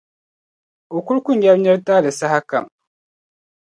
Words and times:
O 0.95 0.97
kul 1.05 1.19
ku 1.25 1.31
nyari 1.39 1.59
nir’ 1.61 1.77
taali 1.85 2.09
sahakam. 2.19 2.65